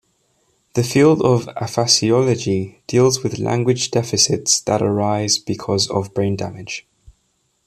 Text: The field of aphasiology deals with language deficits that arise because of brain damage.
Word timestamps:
The 0.73 0.81
field 0.83 1.21
of 1.21 1.45
aphasiology 1.45 2.79
deals 2.87 3.21
with 3.23 3.37
language 3.37 3.91
deficits 3.91 4.59
that 4.61 4.81
arise 4.81 5.37
because 5.37 5.87
of 5.91 6.11
brain 6.15 6.35
damage. 6.35 6.87